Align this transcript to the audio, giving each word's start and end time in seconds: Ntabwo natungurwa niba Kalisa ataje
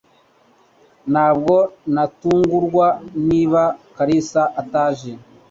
Ntabwo 1.11 1.55
natungurwa 1.93 2.87
niba 3.27 3.61
Kalisa 3.95 4.43
ataje 4.61 5.11